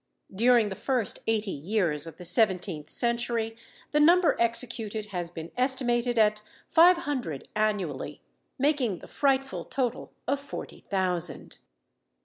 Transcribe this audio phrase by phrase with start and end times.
[0.33, 3.55] During the first eighty years of the seventeenth century,
[3.91, 8.19] the number executed has been estimated at five hundred annually,
[8.57, 11.59] making the frightful total of forty thousand.